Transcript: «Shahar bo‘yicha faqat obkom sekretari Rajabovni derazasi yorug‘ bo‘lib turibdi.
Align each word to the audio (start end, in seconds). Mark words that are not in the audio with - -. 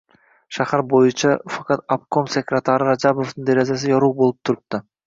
«Shahar 0.57 0.81
bo‘yicha 0.93 1.35
faqat 1.57 1.85
obkom 1.99 2.33
sekretari 2.39 2.91
Rajabovni 2.91 3.47
derazasi 3.53 3.95
yorug‘ 3.97 4.21
bo‘lib 4.25 4.45
turibdi. 4.51 4.87